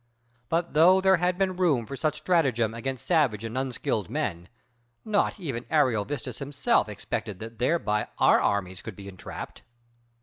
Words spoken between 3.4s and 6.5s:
and unskilled men, not even Ariovistus